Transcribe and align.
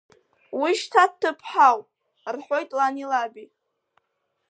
Уи 0.59 0.71
шьҭа 0.79 1.03
дҭыԥҳауп,— 1.11 1.85
рҳәоит 2.33 2.69
лани 2.77 3.09
лаби. 3.11 3.47